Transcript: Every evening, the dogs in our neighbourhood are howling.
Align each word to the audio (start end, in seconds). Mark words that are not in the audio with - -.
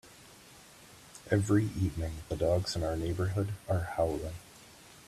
Every 1.29 1.65
evening, 1.79 2.23
the 2.27 2.35
dogs 2.35 2.75
in 2.75 2.81
our 2.81 2.95
neighbourhood 2.95 3.49
are 3.69 3.81
howling. 3.97 4.33